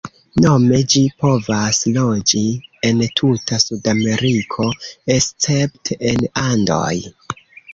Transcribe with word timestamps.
Nome 0.43 0.77
ĝi 0.93 1.01
povas 1.23 1.81
loĝi 1.97 2.41
en 2.89 3.03
tuta 3.21 3.61
Sudameriko, 3.67 4.67
escepte 5.17 6.01
en 6.15 6.27
Andoj. 6.49 6.93